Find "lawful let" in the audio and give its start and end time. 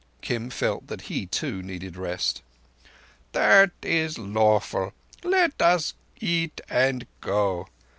4.17-5.61